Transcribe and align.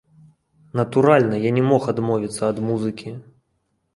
Натуральна, 0.79 1.35
я 1.47 1.51
не 1.57 1.63
мог 1.69 1.85
адмовіцца 1.93 2.41
ад 2.51 2.57
музыкі. 2.69 3.09